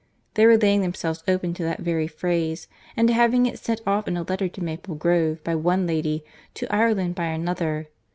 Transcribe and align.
They 0.33 0.47
were 0.47 0.57
laying 0.57 0.81
themselves 0.81 1.23
open 1.27 1.53
to 1.53 1.61
that 1.61 1.81
very 1.81 2.07
phrase—and 2.07 3.07
to 3.07 3.13
having 3.13 3.45
it 3.45 3.59
sent 3.59 3.81
off 3.85 4.07
in 4.07 4.17
a 4.17 4.23
letter 4.23 4.47
to 4.49 4.63
Maple 4.63 4.95
Grove 4.95 5.43
by 5.43 5.53
one 5.53 5.85
lady, 5.85 6.23
to 6.55 6.75
Ireland 6.75 7.13
by 7.13 7.25
another. 7.25 7.87